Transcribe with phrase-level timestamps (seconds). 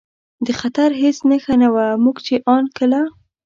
[0.45, 3.01] د خطر هېڅ نښه نه وه، موږ چې ان کله.